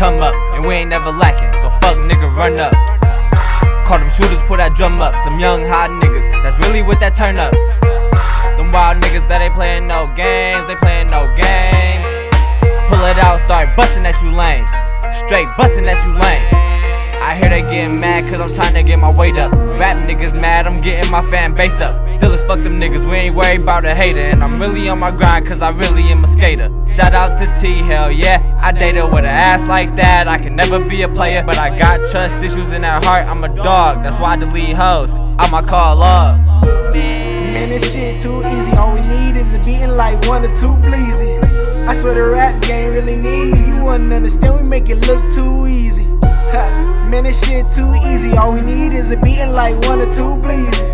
come 0.00 0.20
up, 0.20 0.34
and 0.56 0.66
we 0.66 0.74
ain't 0.76 0.88
never 0.88 1.12
lacking. 1.12 1.52
So 1.60 1.68
fuck 1.76 1.98
nigga, 2.08 2.34
run 2.34 2.58
up. 2.58 2.72
Call 3.84 3.98
them 3.98 4.08
shooters, 4.16 4.40
pull 4.48 4.56
that 4.56 4.72
drum 4.74 4.98
up. 4.98 5.12
Some 5.28 5.38
young 5.38 5.60
hot 5.68 5.90
niggas, 5.90 6.24
that's 6.42 6.58
really 6.58 6.80
what 6.80 7.00
that 7.00 7.12
turn 7.14 7.36
up. 7.36 7.52
Them 8.56 8.72
wild 8.72 8.96
niggas 9.04 9.28
that 9.28 9.44
ain't 9.44 9.52
playing 9.52 9.86
no 9.86 10.08
games, 10.16 10.64
they 10.68 10.76
playing 10.76 11.10
no 11.12 11.28
games. 11.36 12.08
Pull 12.88 13.04
it 13.12 13.20
out, 13.20 13.40
start 13.44 13.68
busting 13.76 14.06
at 14.08 14.16
you 14.24 14.32
lanes. 14.32 14.72
Straight 15.12 15.48
busting 15.58 15.84
at 15.84 16.00
you 16.08 16.16
lanes. 16.16 16.69
I 17.20 17.36
hear 17.36 17.50
they 17.50 17.60
getting 17.60 18.00
mad 18.00 18.28
cause 18.28 18.40
I'm 18.40 18.52
trying 18.52 18.74
to 18.74 18.82
get 18.82 18.98
my 18.98 19.10
weight 19.10 19.36
up. 19.36 19.52
Rap 19.52 19.98
niggas 20.08 20.38
mad, 20.38 20.66
I'm 20.66 20.80
getting 20.80 21.10
my 21.10 21.28
fan 21.30 21.54
base 21.54 21.80
up. 21.80 22.10
Still 22.10 22.32
as 22.32 22.42
fuck 22.44 22.60
them 22.62 22.80
niggas, 22.80 23.08
we 23.08 23.16
ain't 23.16 23.36
worried 23.36 23.60
about 23.60 23.84
a 23.84 23.94
hater. 23.94 24.20
And 24.20 24.42
I'm 24.42 24.60
really 24.60 24.88
on 24.88 24.98
my 24.98 25.10
grind 25.10 25.46
cause 25.46 25.60
I 25.60 25.70
really 25.70 26.04
am 26.04 26.24
a 26.24 26.28
skater. 26.28 26.70
Shout 26.90 27.14
out 27.14 27.38
to 27.38 27.60
T, 27.60 27.74
hell 27.74 28.10
yeah. 28.10 28.58
I 28.62 28.72
dated 28.72 29.04
with 29.04 29.20
an 29.20 29.26
ass 29.26 29.68
like 29.68 29.96
that. 29.96 30.28
I 30.28 30.38
can 30.38 30.56
never 30.56 30.82
be 30.82 31.02
a 31.02 31.08
player, 31.08 31.42
but 31.44 31.58
I 31.58 31.76
got 31.78 32.08
trust 32.08 32.42
issues 32.42 32.72
in 32.72 32.82
that 32.82 33.04
heart. 33.04 33.26
I'm 33.26 33.44
a 33.44 33.54
dog, 33.54 34.02
that's 34.02 34.18
why 34.18 34.32
I 34.32 34.36
delete 34.36 34.74
hoes. 34.74 35.12
I'ma 35.38 35.60
call 35.62 36.02
up. 36.02 36.40
Man, 36.94 37.68
this 37.68 37.92
shit 37.92 38.20
too 38.20 38.42
easy. 38.46 38.72
All 38.76 38.94
we 38.94 39.00
need 39.00 39.36
is 39.36 39.52
a 39.54 39.58
beating 39.58 39.90
like 39.90 40.26
one 40.26 40.42
or 40.42 40.54
two 40.54 40.74
bleezy. 40.86 41.36
I 41.86 41.92
swear 41.92 42.14
the 42.14 42.30
rap 42.30 42.62
game 42.62 42.92
really 42.94 43.16
need 43.16 43.52
me. 43.52 43.68
You 43.68 43.84
wouldn't 43.84 44.12
understand, 44.12 44.62
we 44.62 44.66
make 44.66 44.88
it 44.88 45.06
look 45.06 45.32
too 45.34 45.66
easy. 45.66 46.06
Man, 47.10 47.24
this 47.24 47.44
shit 47.44 47.70
too 47.70 47.90
easy. 48.06 48.36
All 48.36 48.52
we 48.52 48.60
need 48.60 48.92
is 48.92 49.10
a 49.10 49.16
beating 49.16 49.52
like 49.52 49.76
one 49.86 50.00
or 50.00 50.10
two 50.10 50.38
bleezy. 50.38 50.90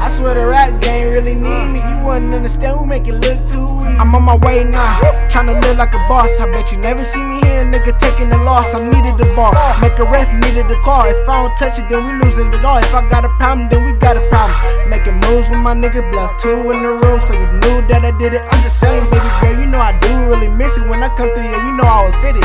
I 0.00 0.08
swear 0.08 0.34
the 0.34 0.46
rap 0.46 0.72
game 0.80 1.12
really 1.12 1.34
need 1.34 1.66
me. 1.70 1.78
You 1.78 1.98
wouldn't 2.02 2.34
understand, 2.34 2.80
we 2.80 2.86
make 2.86 3.06
it 3.06 3.14
look 3.14 3.38
too 3.46 3.68
easy. 3.84 4.00
I'm 4.00 4.14
on 4.14 4.24
my 4.24 4.36
way 4.40 4.64
now, 4.64 4.96
tryna 5.28 5.60
live 5.60 5.76
like 5.76 5.92
a 5.92 6.00
boss. 6.08 6.40
I 6.40 6.46
bet 6.46 6.72
you 6.72 6.78
never 6.78 7.04
see 7.04 7.22
me 7.22 7.36
here, 7.44 7.68
nigga, 7.68 7.92
taking 7.98 8.30
the 8.30 8.38
loss. 8.38 8.72
I'm 8.72 8.88
needed 8.88 9.20
the 9.20 9.28
ball, 9.36 9.52
make 9.84 9.98
a 10.00 10.08
ref 10.08 10.32
needed 10.40 10.72
the 10.72 10.80
call. 10.80 11.04
If 11.04 11.28
I 11.28 11.44
don't 11.44 11.54
touch 11.58 11.78
it, 11.78 11.86
then 11.90 12.08
we 12.08 12.12
losing 12.24 12.48
it 12.48 12.64
all. 12.64 12.78
If 12.78 12.94
I 12.94 13.06
got 13.10 13.26
a 13.26 13.32
problem, 13.36 13.68
then 13.68 13.84
we 13.84 13.92
got 13.92 14.16
a 14.16 14.24
problem. 14.32 14.56
Making 14.88 15.20
moves 15.20 15.50
with 15.50 15.60
my 15.60 15.74
nigga 15.76 16.00
bluff, 16.10 16.32
two 16.38 16.70
in 16.72 16.82
the 16.82 16.96
room, 16.96 17.20
so 17.20 17.36
you 17.36 17.46
knew 17.60 17.84
that 17.92 18.00
I 18.00 18.16
did 18.16 18.32
it. 18.32 18.42
I'm 18.50 18.62
just 18.62 18.80
saying, 18.80 19.04
baby 19.12 19.28
girl, 19.44 19.60
you 19.60 19.66
know 19.68 19.84
I 19.84 19.92
do 20.00 20.29
when 20.78 21.02
I 21.02 21.08
come 21.16 21.34
through 21.34 21.42
here. 21.42 21.62
You 21.64 21.76
know 21.76 21.84
I 21.84 22.06
was 22.06 22.16
fitted. 22.16 22.44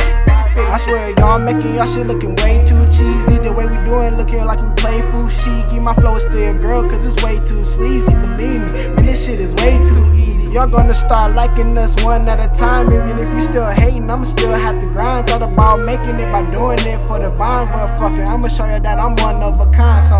I 0.58 0.78
swear 0.78 1.12
y'all 1.20 1.38
making 1.38 1.76
y'all 1.76 1.86
shit 1.86 2.08
looking 2.08 2.34
way 2.42 2.64
too 2.66 2.80
cheesy. 2.88 3.38
The 3.38 3.54
way 3.54 3.67
we 3.67 3.76
doing 3.86 4.16
looking 4.16 4.44
like 4.45 4.62
we 4.62 4.72
play 4.76 5.00
fushigi. 5.12 5.82
My 5.82 5.94
flow 5.94 6.16
is 6.16 6.23
still 6.23 6.58
girl, 6.58 6.82
cause 6.88 7.06
it's 7.06 7.22
way 7.23 7.38
too 7.45 7.64
sleazy. 7.64 8.12
Believe 8.12 8.62
me, 8.62 8.72
man, 8.72 9.06
this 9.06 9.26
shit 9.26 9.40
is 9.40 9.54
way 9.56 9.78
too 9.86 10.06
easy. 10.14 10.54
Y'all 10.54 10.67
gonna 10.67 10.94
start 10.94 11.34
liking 11.34 11.78
us 11.78 12.02
one 12.04 12.28
at 12.28 12.40
a 12.40 12.50
time. 12.58 12.88
Even 12.88 13.20
if 13.20 13.32
you 13.34 13.40
still 13.40 13.70
hating, 13.70 14.09
I'ma 14.09 14.23
still 14.23 14.54
have 14.54 14.82
to 14.82 14.88
grind. 14.89 15.28
Thought 15.28 15.44
about 15.44 15.82
making 15.82 16.16
it 16.16 16.32
by 16.32 16.42
doing 16.50 16.80
it 16.80 17.00
for 17.08 17.20
the 17.20 17.30
vine. 17.30 17.67
Well, 17.67 17.98
fuck 17.98 18.14
it, 18.14 18.26
I'ma 18.26 18.48
show 18.48 18.66
you 18.66 18.80
that 18.80 18.98
I'm 18.98 19.16
one 19.17 19.44
of 19.44 19.60
a 19.60 19.70
kind. 19.72 20.04
So, 20.04 20.16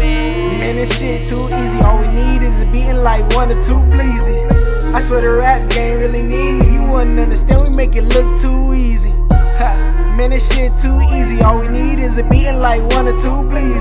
man, 0.00 0.76
this 0.76 0.98
shit 0.98 1.26
too 1.26 1.44
easy. 1.44 1.80
All 1.80 1.98
we 1.98 2.06
need 2.08 2.42
is 2.42 2.60
a 2.60 2.66
beating 2.66 3.02
like 3.02 3.24
one 3.34 3.50
or 3.50 3.60
two 3.60 3.80
bleezy. 3.90 4.47
I 4.94 5.00
swear 5.00 5.20
the 5.20 5.32
rap 5.38 5.70
game 5.70 5.98
really 5.98 6.22
need 6.22 6.52
me. 6.60 6.74
You 6.74 6.84
wouldn't 6.84 7.20
understand, 7.20 7.62
we 7.68 7.74
make 7.76 7.94
it 7.94 8.02
look 8.04 8.40
too 8.40 8.74
easy. 8.74 9.12
Ha, 9.30 10.14
Man, 10.16 10.30
this 10.30 10.50
shit 10.50 10.76
too 10.78 10.98
easy. 11.14 11.42
All 11.42 11.60
we 11.60 11.68
need 11.68 12.00
is 12.00 12.18
a 12.18 12.24
beating 12.24 12.58
like 12.58 12.82
one 12.96 13.06
or 13.06 13.16
two 13.16 13.44
bleezy. 13.46 13.78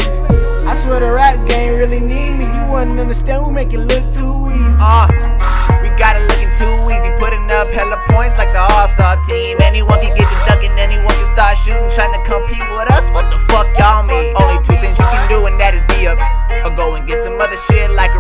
I 0.68 0.76
swear 0.76 1.00
the 1.00 1.12
rap 1.12 1.40
game 1.48 1.76
really 1.76 2.00
need 2.00 2.38
me. 2.38 2.46
You 2.46 2.64
wouldn't 2.70 3.00
understand, 3.00 3.48
we 3.48 3.54
make 3.54 3.74
it 3.74 3.82
look 3.82 4.06
too 4.12 4.52
easy. 4.52 4.76
Uh, 4.78 5.08
we 5.82 5.90
got 5.96 6.20
it 6.20 6.28
looking 6.28 6.52
too 6.52 6.70
easy, 6.92 7.10
putting 7.18 7.48
up 7.56 7.72
hella 7.72 7.98
points 8.12 8.38
like 8.38 8.52
the 8.52 8.60
All-Star 8.60 9.18
team. 9.26 9.58
Anyone 9.64 9.98
can 10.04 10.12
get 10.14 10.28
the 10.28 10.40
ducking, 10.46 10.76
anyone 10.78 11.16
can 11.16 11.26
start 11.26 11.56
shooting, 11.58 11.88
trying 11.90 12.14
to 12.14 12.22
compete 12.28 12.62
with 12.76 12.92
us. 12.92 13.10
What 13.16 13.32
the 13.32 13.40
fuck 13.48 13.72
y'all 13.80 14.04
mean? 14.04 14.36
Only 14.38 14.60
two 14.62 14.76
things 14.78 15.00
you 15.00 15.08
can 15.08 15.24
do, 15.32 15.40
and 15.48 15.56
that 15.58 15.72
is 15.74 15.82
be 15.88 16.06
up, 16.06 16.20
or 16.68 16.76
go 16.76 16.94
and 16.94 17.08
get 17.08 17.18
some 17.18 17.40
other 17.40 17.58
shit 17.58 17.90
like 17.96 18.14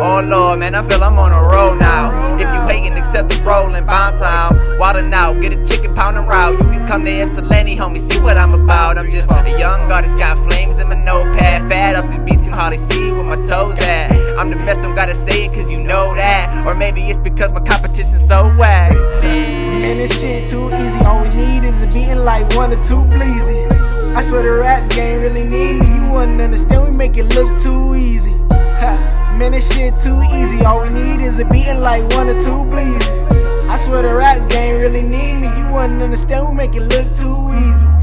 Oh 0.00 0.22
lord, 0.24 0.60
man, 0.60 0.76
I 0.76 0.82
feel 0.82 1.02
I'm 1.02 1.18
on 1.18 1.32
a 1.32 1.42
roll 1.42 1.74
now. 1.74 2.36
If 2.36 2.42
you 2.42 2.60
hating, 2.68 2.96
accept 2.96 3.30
the 3.30 3.42
roll 3.42 3.74
in 3.74 3.84
Bound 3.84 4.16
Town. 4.16 4.54
Wildin' 4.78 5.12
out, 5.12 5.40
get 5.40 5.52
a 5.52 5.64
chicken 5.66 5.92
pound 5.92 6.16
and 6.16 6.28
route. 6.28 6.56
You 6.60 6.66
can 6.70 6.86
come 6.86 7.04
to 7.04 7.10
Ypsilanti, 7.10 7.76
homie, 7.76 7.98
see 7.98 8.20
what 8.20 8.36
I'm 8.36 8.54
about. 8.54 8.96
I'm 8.96 9.10
just 9.10 9.28
a 9.28 9.58
young 9.58 9.90
artist, 9.90 10.16
got 10.16 10.38
flames 10.38 10.78
in 10.78 10.88
my 10.88 10.94
notepad. 10.94 11.68
Fat 11.68 11.96
up 11.96 12.08
the 12.12 12.20
beats, 12.20 12.42
can 12.42 12.52
hardly 12.52 12.78
see 12.78 13.10
where 13.10 13.24
my 13.24 13.34
toes 13.36 13.76
at. 13.80 14.12
I'm 14.38 14.50
the 14.50 14.56
best, 14.58 14.82
don't 14.82 14.94
gotta 14.94 15.16
say 15.16 15.46
it 15.46 15.52
cause 15.52 15.72
you 15.72 15.80
know 15.80 16.14
that. 16.14 16.64
Or 16.64 16.76
maybe 16.76 17.02
it's 17.02 17.18
because 17.18 17.52
my 17.52 17.60
competition's 17.60 18.26
so 18.26 18.54
whack. 18.54 18.92
Man, 18.92 19.96
this 19.96 20.20
shit 20.20 20.48
too 20.48 20.72
easy. 20.74 21.04
All 21.06 21.22
we 21.22 21.28
need 21.30 21.64
is 21.64 21.82
a 21.82 21.88
beating 21.88 22.18
like 22.18 22.54
one 22.54 22.70
or 22.70 22.80
two 22.84 23.02
bleezy. 23.10 23.66
I 24.14 24.20
swear 24.20 24.44
the 24.44 24.60
rap 24.60 24.88
game 24.90 25.22
really 25.22 25.42
need 25.42 25.80
me. 25.80 25.96
You 25.96 26.06
wouldn't 26.06 26.40
understand, 26.40 26.88
we 26.88 26.96
make 26.96 27.16
it 27.16 27.24
look 27.34 27.60
too 27.60 27.96
easy. 27.96 28.34
Ha, 28.80 29.17
Man, 29.38 29.52
this 29.52 29.72
shit 29.72 29.96
too 30.00 30.20
easy. 30.34 30.64
All 30.64 30.82
we 30.82 30.88
need 30.88 31.20
is 31.20 31.38
a 31.38 31.44
beating 31.44 31.78
like 31.78 32.02
one 32.14 32.28
or 32.28 32.34
two 32.40 32.66
bleezy. 32.66 33.70
I 33.70 33.76
swear 33.76 34.02
the 34.02 34.12
rap 34.12 34.50
game 34.50 34.78
really 34.78 35.02
need 35.02 35.34
me. 35.34 35.46
You 35.56 35.66
wouldn't 35.72 36.02
understand, 36.02 36.48
we 36.48 36.54
make 36.54 36.74
it 36.74 36.82
look 36.82 37.06
too 37.14 37.36
easy. 37.54 37.97